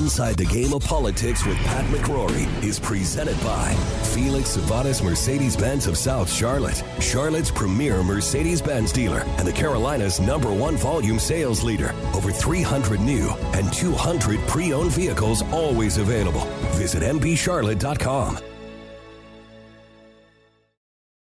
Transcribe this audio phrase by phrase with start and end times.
[0.00, 3.74] Inside the Game of Politics with Pat McCrory is presented by
[4.14, 10.18] Felix Sabates Mercedes Benz of South Charlotte, Charlotte's premier Mercedes Benz dealer, and the Carolinas'
[10.18, 11.94] number one volume sales leader.
[12.14, 16.46] Over 300 new and 200 pre owned vehicles always available.
[16.72, 18.38] Visit MBCharlotte.com.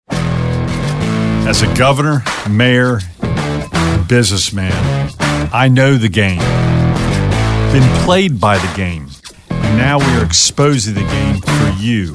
[0.09, 3.01] As a governor, mayor,
[4.07, 4.71] businessman,
[5.51, 6.70] I know the game.
[7.71, 9.07] Been played by the game.
[9.49, 12.13] And now we are exposing the game for you.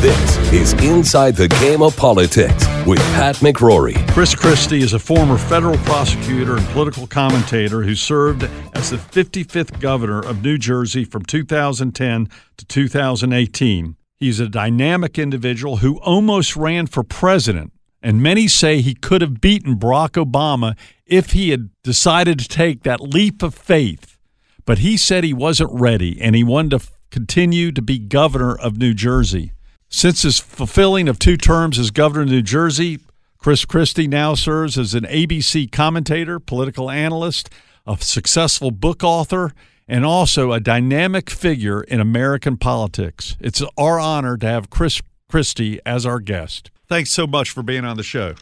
[0.00, 3.94] This is Inside the Game of Politics with Pat McCrory.
[4.10, 8.42] Chris Christie is a former federal prosecutor and political commentator who served
[8.74, 13.96] as the 55th governor of New Jersey from 2010 to 2018.
[14.16, 19.40] He's a dynamic individual who almost ran for president and many say he could have
[19.40, 20.76] beaten Barack Obama
[21.06, 24.16] if he had decided to take that leap of faith.
[24.64, 28.54] But he said he wasn't ready and he wanted to f- continue to be governor
[28.54, 29.52] of New Jersey.
[29.88, 33.00] Since his fulfilling of two terms as governor of New Jersey,
[33.38, 37.50] Chris Christie now serves as an ABC commentator, political analyst,
[37.86, 39.52] a successful book author,
[39.88, 43.36] and also a dynamic figure in American politics.
[43.40, 46.70] It's our honor to have Chris Christie as our guest.
[46.86, 48.34] Thanks so much for being on the show.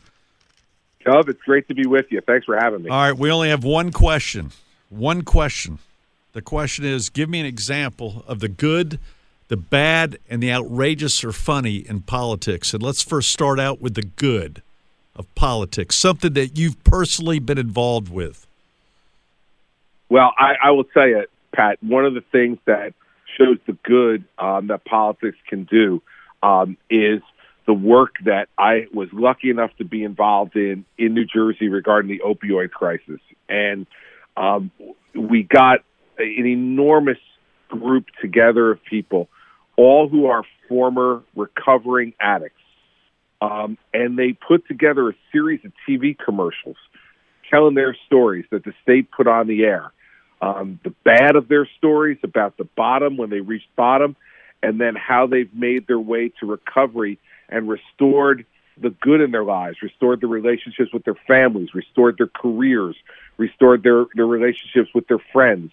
[1.04, 2.20] Cub, it's great to be with you.
[2.20, 2.90] Thanks for having me.
[2.90, 4.50] All right, we only have one question.
[4.90, 5.78] One question.
[6.38, 9.00] The question is give me an example of the good,
[9.48, 12.72] the bad, and the outrageous or funny in politics.
[12.72, 14.62] And let's first start out with the good
[15.16, 18.46] of politics, something that you've personally been involved with.
[20.08, 22.94] Well, I, I will tell you, Pat, one of the things that
[23.36, 26.00] shows the good um, that politics can do
[26.40, 27.20] um, is
[27.66, 32.08] the work that I was lucky enough to be involved in in New Jersey regarding
[32.08, 33.20] the opioid crisis.
[33.48, 33.88] And
[34.36, 34.70] um,
[35.16, 35.80] we got
[36.18, 37.18] an enormous
[37.68, 39.28] group together of people,
[39.76, 42.54] all who are former recovering addicts.
[43.40, 46.76] Um, and they put together a series of TV commercials
[47.50, 49.92] telling their stories that the state put on the air.
[50.40, 54.16] Um, the bad of their stories about the bottom when they reached bottom,
[54.62, 57.18] and then how they've made their way to recovery
[57.48, 58.44] and restored
[58.80, 62.96] the good in their lives, restored the relationships with their families, restored their careers,
[63.36, 65.72] restored their, their relationships with their friends.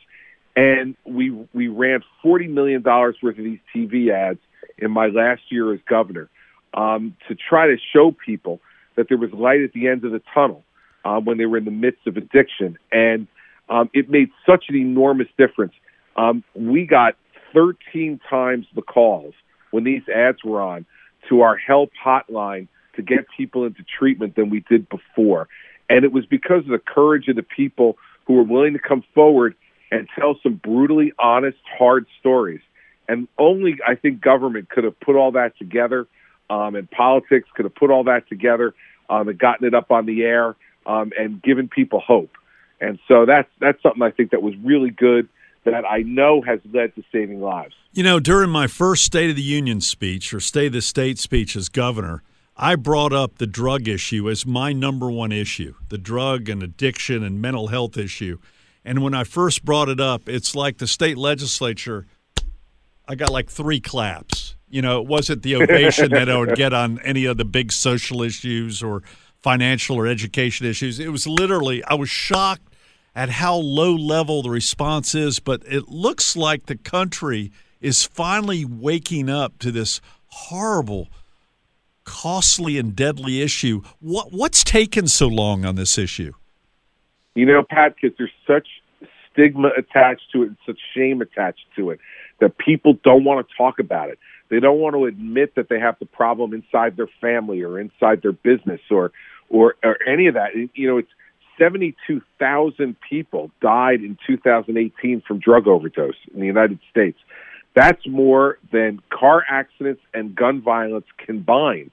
[0.56, 4.40] And we we ran forty million dollars worth of these TV ads
[4.78, 6.30] in my last year as governor
[6.74, 8.60] um, to try to show people
[8.96, 10.64] that there was light at the end of the tunnel
[11.04, 13.28] um, when they were in the midst of addiction, and
[13.70, 15.74] um, it made such an enormous difference.
[16.16, 17.16] Um, we got
[17.54, 19.34] 13 times the calls
[19.72, 20.86] when these ads were on
[21.30, 25.48] to our help hotline to get people into treatment than we did before.
[25.90, 29.04] And it was because of the courage of the people who were willing to come
[29.14, 29.56] forward
[29.96, 32.62] and tell some brutally honest, hard stories.
[33.08, 36.08] And only, I think, government could have put all that together,
[36.50, 38.74] um, and politics could have put all that together
[39.10, 42.32] um, and gotten it up on the air um, and given people hope.
[42.82, 45.30] And so that's that's something I think that was really good
[45.64, 47.74] that I know has led to saving lives.
[47.94, 51.18] You know, during my first State of the Union speech or State of the State
[51.18, 52.22] speech as governor,
[52.58, 57.24] I brought up the drug issue as my number one issue the drug and addiction
[57.24, 58.38] and mental health issue.
[58.86, 62.06] And when I first brought it up, it's like the state legislature,
[63.08, 64.56] I got like three claps.
[64.70, 67.72] You know, it wasn't the ovation that I would get on any of the big
[67.72, 69.02] social issues or
[69.42, 71.00] financial or education issues.
[71.00, 72.76] It was literally, I was shocked
[73.16, 78.66] at how low level the response is, but it looks like the country is finally
[78.66, 81.08] waking up to this horrible,
[82.04, 83.82] costly, and deadly issue.
[84.00, 86.34] What, what's taken so long on this issue?
[87.36, 88.68] You know, Pat, because there's such
[89.36, 92.00] stigma attached to it and such shame attached to it
[92.40, 94.18] that people don't want to talk about it.
[94.50, 98.22] They don't want to admit that they have the problem inside their family or inside
[98.22, 99.12] their business or
[99.50, 100.50] or, or any of that.
[100.74, 101.12] You know, it's
[101.58, 107.18] 72,000 people died in 2018 from drug overdose in the United States.
[107.76, 111.92] That's more than car accidents and gun violence combined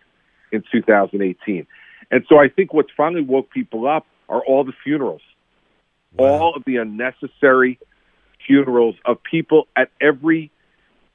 [0.50, 1.66] in 2018.
[2.10, 5.22] And so I think what's finally woke people up are all the funerals,
[6.16, 6.26] wow.
[6.26, 7.78] all of the unnecessary
[8.46, 10.50] funerals of people at every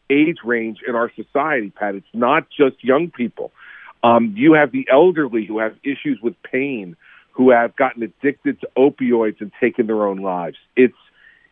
[0.09, 1.95] age range in our society, Pat.
[1.95, 3.51] It's not just young people.
[4.03, 6.95] Um, you have the elderly who have issues with pain,
[7.31, 10.57] who have gotten addicted to opioids and taken their own lives.
[10.75, 10.95] It's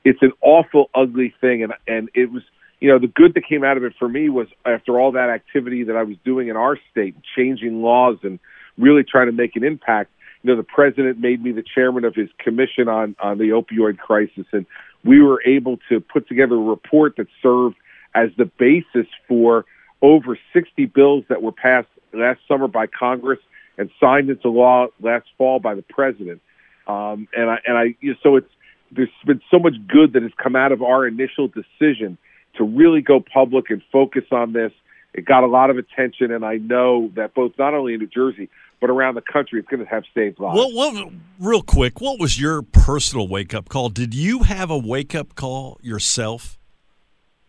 [0.04, 2.44] it's an awful, ugly thing, and and it was
[2.80, 5.30] you know the good that came out of it for me was after all that
[5.30, 8.40] activity that I was doing in our state, changing laws and
[8.78, 10.12] really trying to make an impact.
[10.46, 13.98] You know, the president made me the chairman of his commission on on the opioid
[13.98, 14.68] crisis, and
[15.04, 17.76] we were able to put together a report that served
[18.14, 19.66] as the basis for
[20.04, 23.40] over 60 bills that were passed last summer by Congress
[23.80, 26.44] and signed into law last fall by the president.
[26.86, 28.52] Um, and I and I so it's
[28.92, 32.20] there's been so much good that has come out of our initial decision
[32.58, 34.72] to really go public and focus on this.
[35.16, 38.08] It got a lot of attention, and I know that both not only in New
[38.08, 38.48] Jersey
[38.82, 40.58] but around the country, it's going to have saved lives.
[40.58, 43.90] What, real quick, what was your personal wake up call?
[43.90, 46.58] Did you have a wake up call yourself?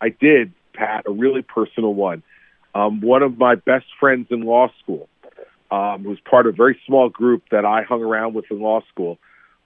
[0.01, 2.23] I did, Pat, a really personal one.
[2.75, 5.09] Um, one of my best friends in law school,
[5.71, 8.59] um, who was part of a very small group that I hung around with in
[8.61, 9.17] law school,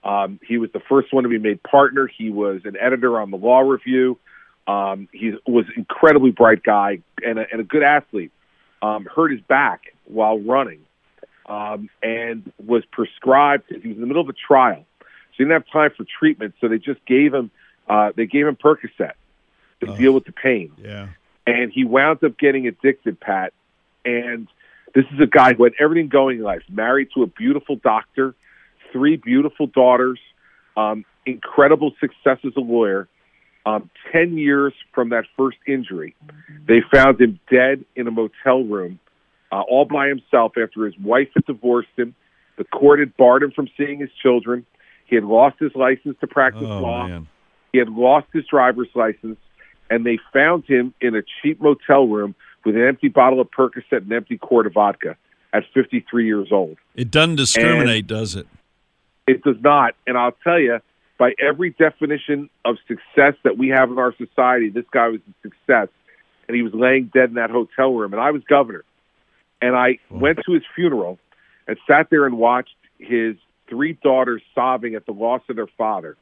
[0.04, 2.08] um, he was the first one to be made partner.
[2.08, 4.18] He was an editor on the Law Review.
[4.66, 8.32] Um, he was an incredibly bright guy and a, and a good athlete.
[8.80, 10.80] Um, hurt his back while running
[11.46, 13.64] um, and was prescribed.
[13.68, 15.06] He was in the middle of a trial, so
[15.38, 16.54] he didn't have time for treatment.
[16.60, 17.50] So they just gave him
[17.88, 19.12] uh, they gave him Percocet
[19.80, 19.96] to Oh.
[19.96, 21.08] deal with the pain Yeah.
[21.46, 23.52] and he wound up getting addicted, Pat.
[24.04, 24.46] And
[24.94, 28.34] this is a guy who had everything going in life, married to a beautiful doctor,
[28.92, 30.20] three beautiful daughters,
[30.76, 33.08] um, incredible success as a lawyer.
[33.66, 36.14] Um, Ten years from that first injury,
[36.66, 38.98] they found him dead in a motel room,
[39.52, 42.14] uh, all by himself after his wife had divorced him.
[42.56, 44.66] The court had barred him from seeing his children.
[45.06, 47.06] He had lost his license to practice Oh, law.
[47.06, 47.28] man.
[47.72, 49.38] He had lost his driver's license,
[49.90, 52.34] and they found him in a cheap motel room
[52.64, 55.16] with an empty bottle of Percocet and an empty quart of vodka
[55.52, 56.78] at 53 years old.
[56.94, 58.46] It doesn't discriminate, does it?
[59.26, 59.94] It does not.
[60.06, 60.78] And I'll tell you,
[61.18, 65.48] by every definition of success that we have in our society, this guy was a
[65.48, 65.88] success.
[66.48, 68.12] And he was laying dead in that hotel room.
[68.12, 68.84] And I was governor.
[69.62, 71.18] And I went to his funeral
[71.66, 73.36] and sat there and watched his
[73.68, 76.16] three daughters sobbing at the loss of their father.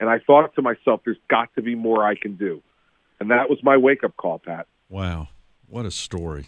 [0.00, 2.62] And I thought to myself, there's got to be more I can do.
[3.20, 4.66] And that was my wake up call, Pat.
[4.88, 5.28] Wow.
[5.66, 6.46] What a story.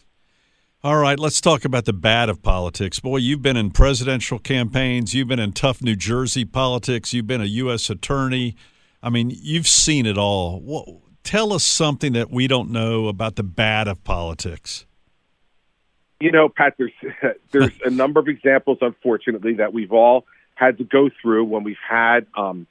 [0.82, 3.00] All right, let's talk about the bad of politics.
[3.00, 7.42] Boy, you've been in presidential campaigns, you've been in tough New Jersey politics, you've been
[7.42, 7.90] a U.S.
[7.90, 8.56] attorney.
[9.02, 10.58] I mean, you've seen it all.
[10.60, 10.88] What,
[11.22, 14.86] tell us something that we don't know about the bad of politics.
[16.20, 16.92] You know, Pat, there's
[17.50, 21.76] there's a number of examples, unfortunately, that we've all had to go through when we've
[21.88, 22.66] had um,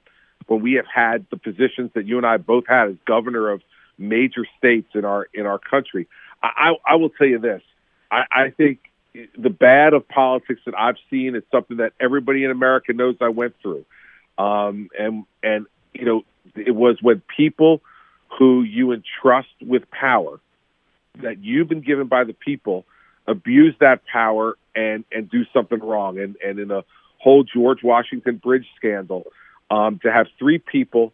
[0.48, 3.62] when we have had the positions that you and I both had as governor of
[3.98, 6.07] major states in our in our country.
[6.44, 7.63] I, I, I will tell you this:
[8.12, 8.80] I, I think
[9.38, 13.30] the bad of politics that I've seen is something that everybody in America knows I
[13.30, 13.86] went through,
[14.38, 16.24] um, and and you know
[16.56, 17.81] it was when people
[18.38, 20.40] who you entrust with power
[21.22, 22.86] that you've been given by the people
[23.30, 26.20] abuse that power and and do something wrong.
[26.20, 26.84] And and in a
[27.20, 29.24] whole George Washington Bridge scandal,
[29.70, 31.14] um, to have three people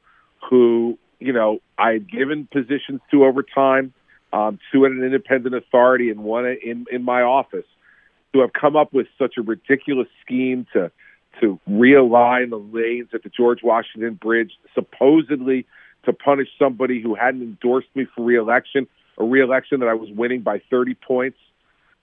[0.49, 3.93] who you know I had given positions to over time,
[4.33, 7.65] um, two at an independent authority and one in in my office,
[8.33, 10.91] to have come up with such a ridiculous scheme to
[11.41, 15.65] to realign the lanes at the George Washington Bridge, supposedly
[16.05, 18.87] to punish somebody who hadn't endorsed me for reelection,
[19.17, 21.37] a reelection that I was winning by 30 points.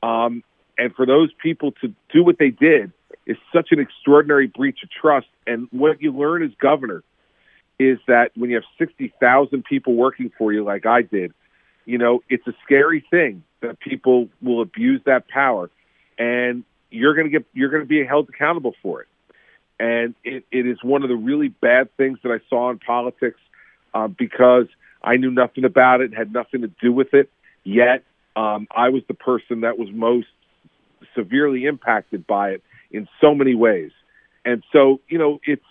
[0.02, 0.42] Um,
[0.78, 2.92] and for those people to do what they did
[3.26, 5.28] is such an extraordinary breach of trust.
[5.46, 7.02] And what you learn as governor
[7.78, 11.32] is that when you have 60,000 people working for you, like I did,
[11.84, 15.70] you know, it's a scary thing that people will abuse that power.
[16.18, 19.08] And you're going to get, you're going to be held accountable for it.
[19.80, 23.40] And it, it is one of the really bad things that I saw in politics
[23.94, 24.66] uh, because
[25.02, 27.30] I knew nothing about it, had nothing to do with it.
[27.64, 28.04] Yet
[28.36, 30.28] um, I was the person that was most
[31.14, 33.90] severely impacted by it in so many ways.
[34.44, 35.64] And so, you know, it's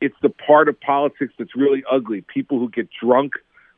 [0.00, 2.20] it's the part of politics that's really ugly.
[2.20, 3.34] People who get drunk,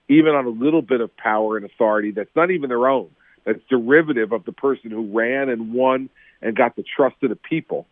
[0.08, 3.08] even on a little bit of power and authority that's not even their own,
[3.44, 6.10] that's derivative of the person who ran and won
[6.42, 7.87] and got the trust of the people.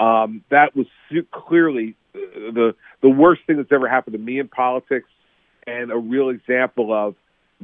[0.00, 0.86] Um, that was
[1.30, 2.18] clearly uh,
[2.52, 5.08] the the worst thing that's ever happened to me in politics,
[5.66, 7.14] and a real example of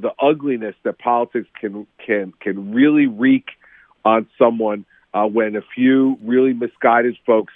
[0.01, 3.47] the ugliness that politics can can can really wreak
[4.05, 7.53] on someone uh, when a few really misguided folks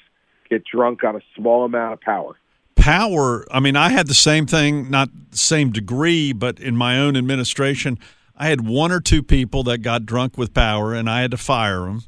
[0.50, 2.36] get drunk on a small amount of power.
[2.76, 6.98] power, I mean, I had the same thing, not the same degree, but in my
[6.98, 7.98] own administration,
[8.36, 11.36] I had one or two people that got drunk with power, and I had to
[11.36, 12.02] fire them.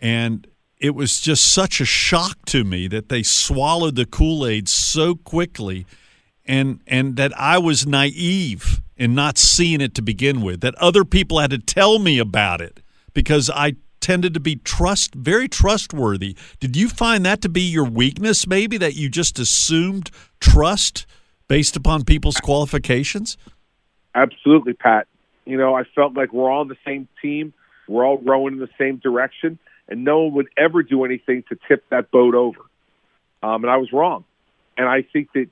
[0.00, 0.46] And
[0.78, 5.14] it was just such a shock to me that they swallowed the Kool Aid so
[5.14, 5.86] quickly,
[6.44, 10.60] and and that I was naive in not seeing it to begin with.
[10.60, 12.80] That other people had to tell me about it
[13.12, 16.36] because I tended to be trust very trustworthy.
[16.60, 18.46] Did you find that to be your weakness?
[18.46, 20.10] Maybe that you just assumed
[20.40, 21.06] trust
[21.48, 23.36] based upon people's qualifications.
[24.14, 25.06] Absolutely, Pat.
[25.44, 27.52] You know, I felt like we're all on the same team.
[27.88, 29.58] We're all rowing in the same direction
[29.88, 32.60] and no one would ever do anything to tip that boat over.
[33.42, 34.24] Um, and I was wrong.
[34.76, 35.48] And I think that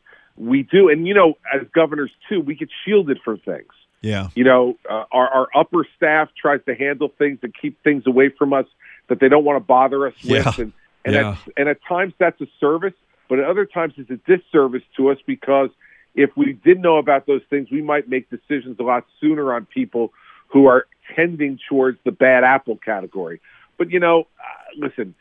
[0.46, 0.88] we do.
[0.88, 3.72] And, you know, as governors, too, we get shielded from things.
[4.00, 4.28] Yeah.
[4.34, 8.30] You know, uh, our, our upper staff tries to handle things and keep things away
[8.30, 8.66] from us
[9.08, 10.44] that they don't want to bother us yeah.
[10.44, 10.58] with.
[10.58, 10.72] And,
[11.04, 11.30] and, yeah.
[11.30, 12.94] at, and at times that's a service,
[13.28, 15.70] but at other times it's a disservice to us because
[16.14, 19.66] if we did know about those things, we might make decisions a lot sooner on
[19.66, 20.12] people
[20.48, 23.40] who are tending towards the bad apple category.
[23.78, 25.14] But you know, uh, listen,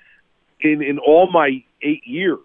[0.60, 2.40] in in all my eight years,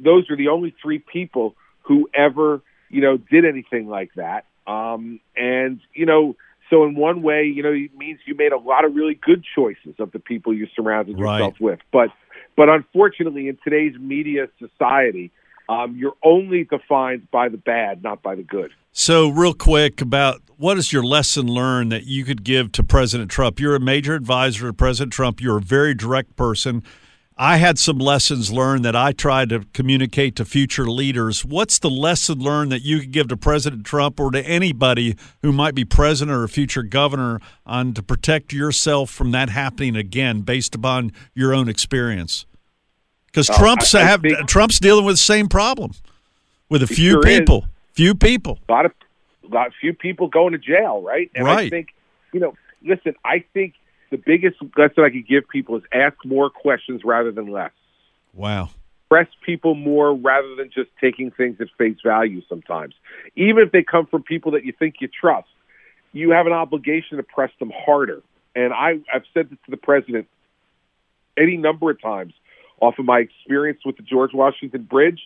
[0.00, 1.54] those are the only three people
[1.84, 4.44] who ever you know did anything like that.
[4.66, 6.36] Um, and you know,
[6.70, 9.44] so in one way, you know, it means you made a lot of really good
[9.54, 11.38] choices of the people you surrounded right.
[11.38, 11.80] yourself with.
[11.92, 12.10] But
[12.56, 15.30] but unfortunately, in today's media society,
[15.68, 18.70] um, you're only defined by the bad, not by the good.
[18.92, 23.30] So, real quick about what is your lesson learned that you could give to President
[23.30, 23.58] Trump?
[23.58, 25.40] You're a major advisor to President Trump.
[25.40, 26.82] You're a very direct person.
[27.36, 31.44] I had some lessons learned that I tried to communicate to future leaders.
[31.44, 35.50] What's the lesson learned that you could give to President Trump or to anybody who
[35.52, 40.42] might be president or a future governor on to protect yourself from that happening again
[40.42, 42.46] based upon your own experience?
[43.26, 45.90] Because Trump's I- I have think- Trump's dealing with the same problem
[46.68, 47.40] with a few sure is.
[47.40, 47.66] people.
[47.94, 48.60] Few people.
[48.68, 48.92] a lot of
[49.42, 51.30] a lot few people going to jail, right?
[51.34, 51.70] And I Right.
[51.70, 51.88] think,
[52.32, 53.74] you know, listen, I think
[54.14, 57.72] the biggest lesson I could give people is ask more questions rather than less.
[58.32, 58.70] Wow.
[59.08, 62.94] Press people more rather than just taking things at face value sometimes.
[63.34, 65.48] Even if they come from people that you think you trust,
[66.12, 68.22] you have an obligation to press them harder.
[68.54, 70.28] And I, I've said this to the president
[71.36, 72.34] any number of times
[72.80, 75.22] off of my experience with the George Washington Bridge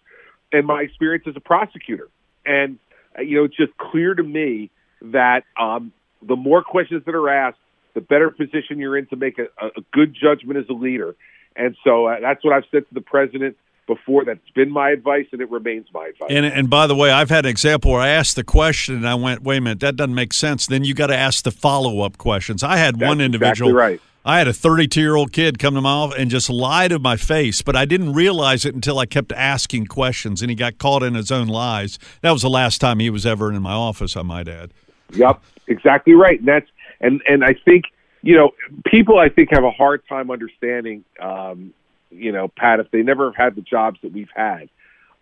[0.51, 2.09] and my experience as a prosecutor.
[2.47, 2.79] And
[3.19, 4.71] you know, it's just clear to me
[5.03, 5.93] that um,
[6.23, 7.59] the more questions that are asked,
[7.99, 11.17] the better position you're in to make a, a good judgment as a leader.
[11.57, 13.57] And so uh, that's what I've said to the president
[13.89, 14.25] before.
[14.25, 16.29] That's been my advice, and it remains my advice.
[16.31, 19.09] And and by the way, I've had an example where I asked the question and
[19.09, 21.51] I went, "Wait a minute, that doesn't make sense." Then you got to ask the
[21.51, 22.63] follow up questions.
[22.63, 23.71] I had That's one individual.
[23.71, 24.01] exactly right.
[24.25, 27.01] I had a 32 year old kid come to my office and just lie to
[27.01, 30.79] my face, but I didn't realize it until I kept asking questions, and he got
[30.79, 31.99] caught in his own lies.
[32.21, 34.17] That was the last time he was ever in my office.
[34.17, 34.73] I might add.
[35.15, 36.39] Yep, exactly right.
[36.39, 36.69] And that's
[37.01, 37.85] and and I think
[38.23, 38.51] you know
[38.87, 41.05] people I think have a hard time understanding.
[41.21, 41.75] Um,
[42.11, 44.69] you know, Pat, if they never have had the jobs that we've had,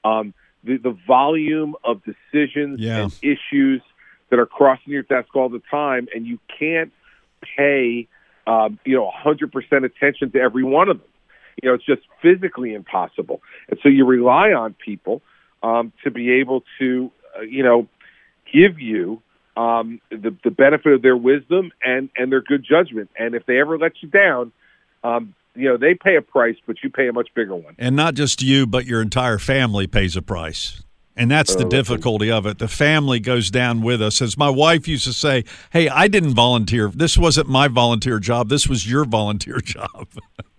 [0.05, 3.03] um, the the volume of decisions Yeah.
[3.03, 3.83] and issues
[4.31, 6.93] that are crossing your desk all the time, and you can't
[7.57, 8.09] pay
[8.47, 11.09] um, you know 100% attention to every one of them.
[11.63, 15.23] You know, it's just physically impossible, and so you rely on people
[15.63, 17.89] um, to be able to uh, you know
[18.53, 19.23] give you
[19.57, 23.11] um, the, the benefit of their wisdom and, and their good judgment.
[23.19, 24.53] And if they ever let you down,
[25.03, 27.75] um, you know, they pay a price, but you pay a much bigger one.
[27.79, 30.83] And not just you, but your entire family pays a price.
[31.19, 32.59] And that's the Oh, difficulty of it.
[32.59, 34.21] The family goes down with us.
[34.21, 36.91] As my wife used to say, Hey, I didn't volunteer.
[36.91, 38.51] This wasn't my volunteer job.
[38.51, 40.09] This was your volunteer job.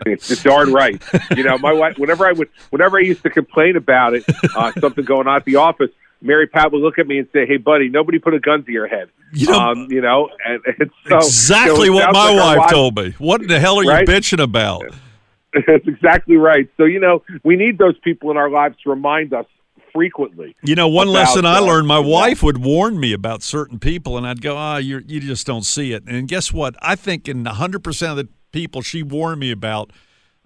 [0.08, 1.00] It's, it's darn right.
[1.36, 4.26] You know, my wife, whenever I would, whenever I used to complain about it,
[4.56, 7.46] uh, something going on at the office, Mary Pat would look at me and say,
[7.46, 10.62] "Hey, buddy, nobody put a gun to your head." You know- um, you know, and,
[10.80, 13.14] and so exactly so what my like wife told me.
[13.18, 14.08] What the hell are Right?
[14.08, 14.84] you bitching about?
[15.68, 16.70] That's exactly right.
[16.78, 19.46] So you know, we need those people in our lives to remind us
[19.94, 20.56] frequently.
[20.64, 23.80] You know, one about, lesson I uh, learned, my wife would warn me about certain
[23.80, 26.04] people, and I'd go, ah, you you just don't see it.
[26.08, 26.76] And guess what?
[26.82, 29.92] I think in 100% of the people she warned me about,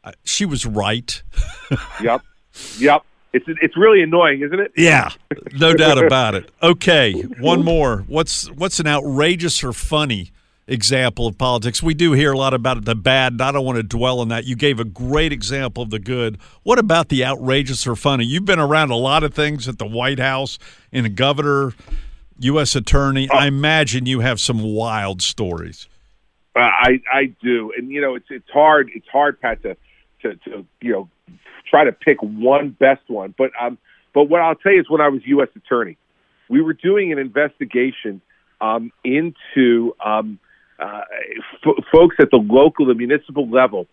[0.04, 1.22] uh, she was right.
[2.02, 2.22] Yep,
[2.80, 3.04] yep.
[3.34, 4.74] It's it's really annoying, isn't it?
[4.76, 5.10] Yeah,
[5.54, 6.52] no doubt about it.
[6.62, 8.04] Okay, one more.
[8.08, 10.32] What's what's an outrageous or funny
[10.68, 11.82] example of politics?
[11.82, 14.28] We do hear a lot about the bad, and I don't want to dwell on
[14.30, 14.44] that.
[14.44, 16.40] You gave a great example of the good.
[16.64, 18.26] What about the outrageous or funny?
[18.26, 20.60] You've been around a lot of things at the White House,
[20.92, 21.74] in a governor,
[22.40, 22.76] U.S.
[22.76, 23.30] attorney.
[23.30, 25.88] I imagine you have some wild stories.
[26.54, 28.92] Uh, I I do, and you know, it's it's hard.
[28.94, 29.78] It's hard, Pat, to
[30.24, 31.10] to, to you know
[31.72, 33.34] try to pick one best one.
[33.36, 33.80] But um,
[34.14, 35.48] But what I'll tell you is when I was U.S.
[35.56, 35.98] Attorney,
[36.50, 38.22] we were doing an investigation
[38.60, 40.38] um, into um,
[40.78, 41.02] uh,
[41.66, 43.88] f- folks at the local, the municipal level,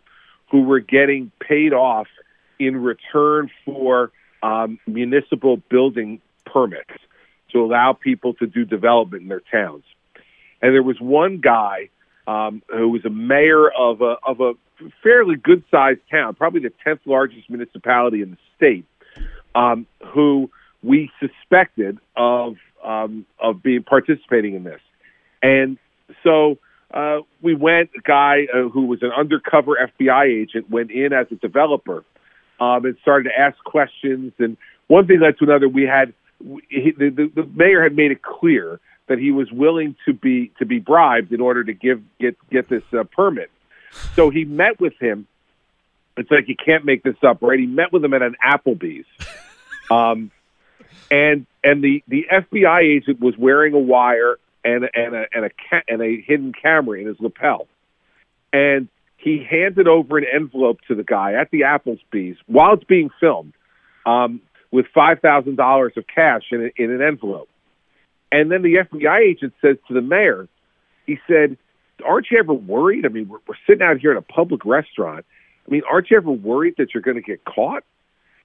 [0.51, 2.09] who were getting paid off
[2.59, 4.11] in return for
[4.43, 6.91] um, municipal building permits
[7.53, 9.85] to allow people to do development in their towns.
[10.61, 11.91] And there was one guy
[12.27, 14.53] um, who was a mayor of a of a
[15.03, 18.85] fairly good sized town, probably the tenth largest municipality in the state,
[19.55, 20.51] um, who
[20.83, 24.81] we suspected of um, of being participating in this,
[25.43, 25.79] and
[26.23, 26.59] so
[26.93, 27.91] uh, we went.
[27.97, 32.05] A guy uh, who was an undercover FBI agent went in as a developer
[32.61, 34.33] um, and started to ask questions.
[34.39, 34.57] And
[34.87, 35.69] one thing led to another.
[35.69, 36.13] We had
[36.69, 40.53] he, the, the, the mayor had made it clear that he was willing to be
[40.59, 43.51] to be bribed in order to give get get this uh, permit.
[44.15, 45.27] So he met with him.
[46.17, 47.59] It's like you can't make this up, right?
[47.59, 49.07] He met with him at an Applebee's,
[49.91, 50.31] um,
[51.11, 55.51] and and the the FBI agent was wearing a wire and and a and a
[55.51, 57.69] ca- and a hidden camera in his lapel,
[58.53, 63.11] and he handed over an envelope to the guy at the Applebee's while it's being
[63.21, 63.53] filmed,
[64.05, 64.41] um,
[64.71, 67.49] with five thousand dollars of cash in a, in an envelope.
[68.31, 70.49] And then the FBI agent says to the mayor,
[71.07, 71.57] he said,
[72.05, 73.05] "Aren't you ever worried?
[73.07, 75.25] I mean, we're, we're sitting out here in a public restaurant.
[75.67, 77.85] I mean, aren't you ever worried that you're going to get caught?"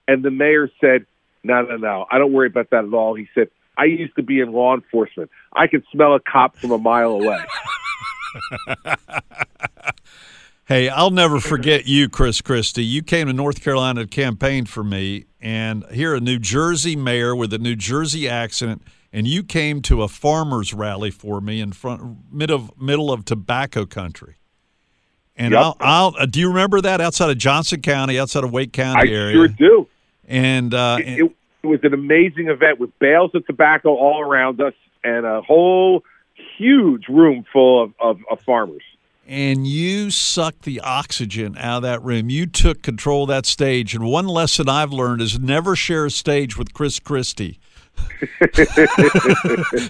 [0.08, 1.06] And the mayor said,
[1.44, 2.06] "No, no, no.
[2.12, 4.76] I don't worry about that at all." He said, "I used to be in law
[4.76, 5.30] enforcement.
[5.54, 7.40] I could smell a cop from a mile away."
[10.66, 12.86] Hey, I'll never forget you, Chris Christie.
[12.86, 17.36] You came to North Carolina to campaign for me, and here a New Jersey mayor
[17.36, 18.82] with a New Jersey accent,
[19.14, 23.24] and you came to a farmers rally for me in front mid of middle of
[23.24, 24.36] tobacco country.
[25.38, 25.62] And Yep.
[25.62, 29.10] I'll, I'll uh, do you remember that outside of Johnston County, outside of Wake County
[29.10, 29.34] I area?
[29.34, 29.88] sure do.
[30.28, 31.32] And uh, It, it,
[31.64, 36.04] it was an amazing event with bales of tobacco all around us and a whole
[36.58, 38.82] huge room full of, of, of farmers.
[39.28, 42.30] and you sucked the oxygen out of that room.
[42.30, 43.96] You took control of that stage.
[43.96, 47.60] And one lesson I've learned is never share a stage with Chris Christie.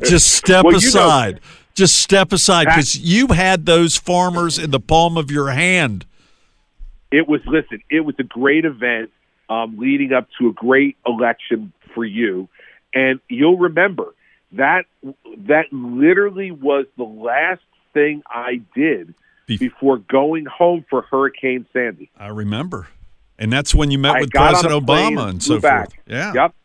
[0.04, 1.40] Just step Well, you know- aside.
[1.76, 6.06] Just step aside because you had those farmers in the palm of your hand.
[7.12, 7.82] It was listen.
[7.90, 9.10] It was a great event
[9.50, 12.48] um, leading up to a great election for you,
[12.94, 14.14] and you'll remember
[14.52, 14.86] that
[15.48, 17.64] that literally was the last
[17.96, 19.16] thing I did
[19.48, 22.12] Be- before going home for Hurricane Sandy.
[22.20, 22.88] I remember.
[23.40, 25.90] And that's when you met I with President Obama and so back.
[25.90, 26.00] forth.
[26.06, 26.34] Yeah.
[26.34, 26.56] Yep.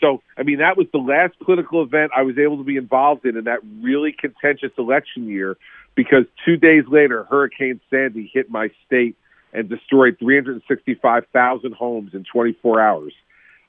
[0.00, 3.24] So, I mean, that was the last political event I was able to be involved
[3.24, 5.56] in in that really contentious election year
[5.94, 9.16] because two days later, Hurricane Sandy hit my state
[9.52, 13.12] and destroyed 365,000 homes in 24 hours.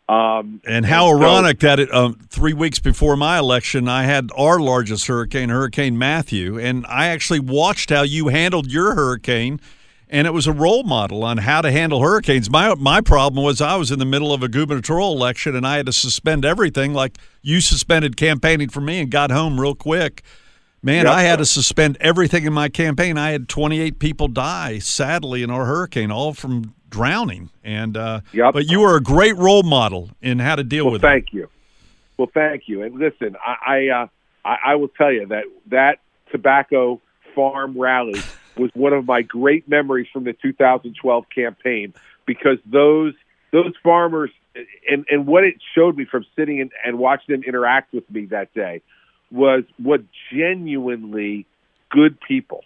[0.09, 4.29] Um, And how so- ironic that it, um, three weeks before my election, I had
[4.37, 9.59] our largest hurricane, Hurricane Matthew, and I actually watched how you handled your hurricane,
[10.09, 12.49] and it was a role model on how to handle hurricanes.
[12.49, 15.77] My my problem was I was in the middle of a gubernatorial election, and I
[15.77, 20.23] had to suspend everything, like you suspended campaigning for me and got home real quick.
[20.83, 21.13] Man, Yep.
[21.13, 23.17] I had to suspend everything in my campaign.
[23.17, 27.49] I had 28 people die, sadly, in our hurricane, all from drowning.
[27.63, 28.53] And uh, Yep.
[28.53, 31.49] but you were a great role model in how to deal Well, with thank you.
[32.17, 32.83] Well, thank you.
[32.83, 34.07] And listen, I I, uh,
[34.45, 35.99] I I will tell you that that
[36.31, 37.01] tobacco
[37.35, 38.19] farm rally
[38.57, 41.93] was one of my great memories from the 2012 campaign
[42.25, 43.13] because those
[43.51, 44.31] those farmers
[44.89, 48.25] and and what it showed me from sitting and, and watching them interact with me
[48.25, 48.81] that day
[49.31, 51.45] was what genuinely
[51.89, 52.63] good people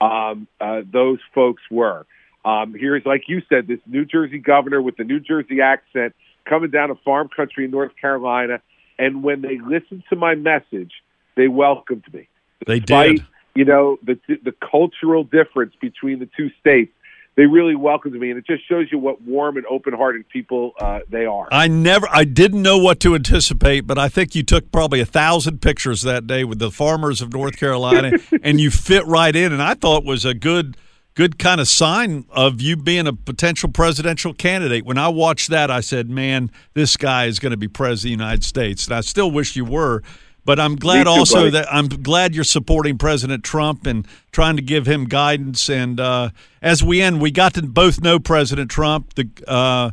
[0.00, 2.06] um, uh, those folks were.
[2.44, 6.70] Um, here's, like you said, this New Jersey governor with the New Jersey accent coming
[6.70, 8.60] down to farm country in North Carolina.
[8.98, 10.92] And when they listened to my message,
[11.36, 12.28] they welcomed me.
[12.66, 13.24] They did.
[13.54, 16.92] You know, the, the cultural difference between the two states,
[17.34, 18.30] they really welcomed me.
[18.30, 21.48] And it just shows you what warm and open hearted people uh, they are.
[21.50, 25.06] I never, I didn't know what to anticipate, but I think you took probably a
[25.06, 28.12] thousand pictures that day with the farmers of North Carolina,
[28.42, 29.52] and you fit right in.
[29.52, 30.76] And I thought it was a good,
[31.14, 34.84] good kind of sign of you being a potential presidential candidate.
[34.84, 38.18] When I watched that, I said, "Man, this guy is going to be president of
[38.18, 40.02] the United States." And I still wish you were.
[40.44, 41.50] But I'm glad too, also buddy.
[41.50, 45.70] that I'm glad you're supporting President Trump and trying to give him guidance.
[45.70, 49.14] And uh, as we end, we got to both know President Trump.
[49.14, 49.90] The uh,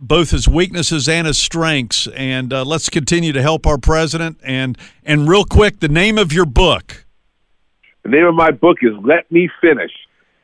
[0.00, 2.08] both his weaknesses and his strengths.
[2.08, 4.38] And uh, let's continue to help our president.
[4.42, 7.04] And and real quick, the name of your book.
[8.02, 9.92] The name of my book is Let Me Finish,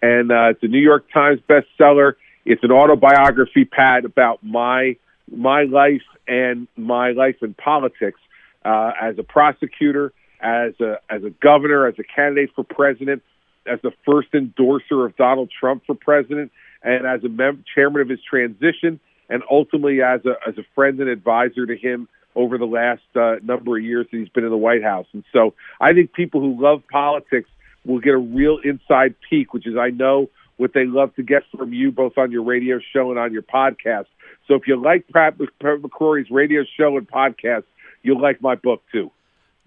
[0.03, 2.15] and uh, it's a New York Times bestseller.
[2.45, 4.97] It's an autobiography, Pat, about my
[5.35, 8.21] my life and my life in politics
[8.67, 13.23] uh, as a prosecutor, as a as a governor, as a candidate for president,
[13.67, 16.51] as the first endorser of Donald Trump for president,
[16.83, 18.99] and as a mem- chairman of his transition,
[19.29, 23.37] and ultimately as a as a friend and advisor to him over the last uh,
[23.43, 25.07] number of years that he's been in the White House.
[25.13, 27.49] And so I think people who love politics
[27.87, 31.43] will get a real inside peek, which is I know what they love to get
[31.57, 34.07] from you both on your radio show and on your podcast.
[34.49, 37.65] So if you like Pat McCrory's radio show and podcast,
[38.07, 39.11] you'll like my book too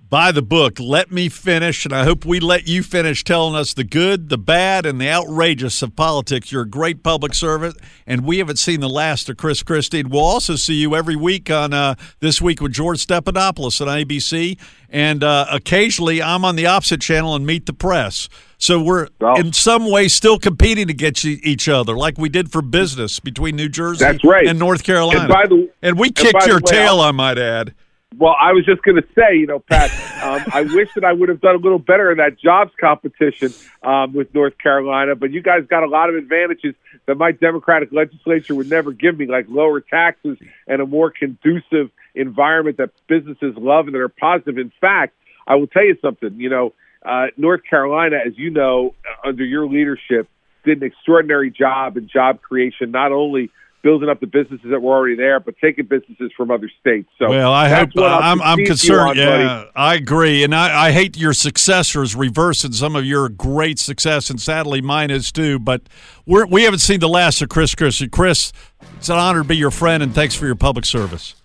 [0.10, 0.80] buy the book.
[0.80, 4.38] Let me finish, and I hope we let you finish telling us the good, the
[4.38, 6.52] bad, and the outrageous of politics.
[6.52, 10.04] You're a great public servant, and we haven't seen the last of Chris Christie.
[10.04, 14.58] We'll also see you every week on uh, This Week with George Stephanopoulos on ABC,
[14.90, 18.30] and uh, occasionally I'm on the opposite channel and Meet the Press.
[18.58, 22.62] So we're well, in some way still competing against each other, like we did for
[22.62, 24.48] business between New Jersey that's right.
[24.48, 25.34] and North Carolina.
[25.34, 27.74] And, the, and we kicked your way, tail, I'll, I might add.
[28.18, 29.92] Well, I was just going to say, you know, Pat,
[30.24, 33.54] um, I wish that I would have done a little better in that jobs competition
[33.84, 36.74] um, with North Carolina, but you guys got a lot of advantages
[37.06, 41.92] that my Democratic legislature would never give me, like lower taxes and a more conducive
[42.16, 44.58] environment that businesses love and that are positive.
[44.58, 45.16] In fact,
[45.48, 46.74] I will tell you something, you know,
[47.06, 50.28] uh, North Carolina, as you know, under your leadership,
[50.66, 54.94] did an extraordinary job in job creation, not only building up the businesses that were
[54.94, 57.10] already there, but taking businesses from other states.
[57.18, 59.12] So well, I hope uh, I'm, I'm concerned.
[59.12, 59.72] On, yeah, buddy.
[59.76, 64.40] I agree, and I, I hate your successors reversing some of your great success, and
[64.40, 65.60] sadly mine is too.
[65.60, 65.84] But
[66.26, 68.10] we're, we haven't seen the last of Chris Christie.
[68.10, 68.52] Chris,
[68.98, 71.36] it's an honor to be your friend, and thanks for your public service.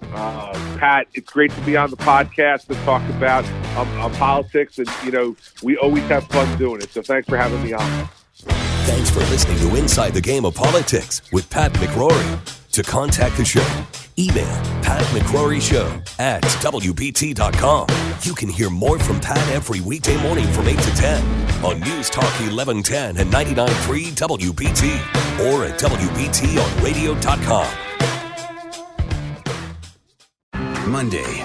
[0.00, 3.44] Uh, Pat, it's great to be on the podcast to talk about
[3.76, 6.90] um, politics, and you know we always have fun doing it.
[6.90, 8.08] So thanks for having me on.
[8.44, 12.38] Thanks for listening to Inside the Game of Politics with Pat McCrory.
[12.72, 13.64] To contact the show,
[14.18, 14.46] email
[14.82, 17.86] Pat McCrory Show at WBT.com.
[18.22, 22.08] You can hear more from Pat every weekday morning from 8 to 10 on News
[22.08, 27.68] Talk 1110 and 99.3 WBT or at WBTOnRadio.com.
[30.88, 31.44] Monday,